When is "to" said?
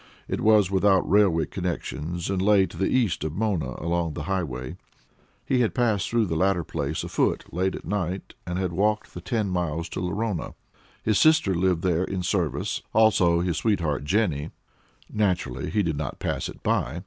2.65-2.75, 9.89-9.99